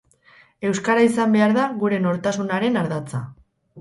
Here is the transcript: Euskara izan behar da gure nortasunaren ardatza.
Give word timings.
Euskara 0.69 1.03
izan 1.09 1.35
behar 1.37 1.53
da 1.57 1.67
gure 1.83 1.99
nortasunaren 2.07 2.81
ardatza. 2.85 3.23